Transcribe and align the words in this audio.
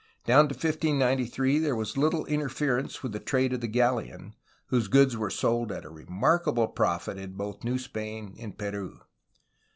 Down 0.25 0.49
to 0.49 0.55
1593 0.55 1.59
there 1.59 1.75
was 1.75 1.95
little 1.95 2.25
interference 2.25 3.03
with 3.03 3.11
the 3.11 3.19
trade 3.19 3.53
of 3.53 3.61
the 3.61 3.67
galleon, 3.67 4.33
whose 4.69 4.87
goods 4.87 5.15
were 5.15 5.29
sold 5.29 5.71
at 5.71 5.85
a 5.85 5.89
remarkable 5.91 6.69
profit 6.69 7.19
in 7.19 7.33
both 7.33 7.63
New 7.63 7.77
Spain 7.77 8.35
and 8.39 8.57
Peru. 8.57 9.01